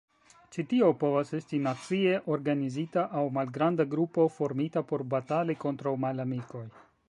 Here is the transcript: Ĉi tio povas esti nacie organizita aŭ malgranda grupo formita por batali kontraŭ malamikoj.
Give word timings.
Ĉi 0.55 0.63
tio 0.69 0.87
povas 1.03 1.33
esti 1.39 1.59
nacie 1.65 2.15
organizita 2.37 3.05
aŭ 3.19 3.23
malgranda 3.37 3.87
grupo 3.95 4.27
formita 4.39 4.85
por 4.93 5.07
batali 5.15 5.61
kontraŭ 5.67 5.97
malamikoj. 6.07 6.69